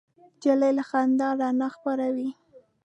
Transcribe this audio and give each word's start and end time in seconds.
نجلۍ 0.37 0.71
له 0.77 0.83
خندا 0.89 1.27
رڼا 1.39 1.67
خپروي. 1.75 2.29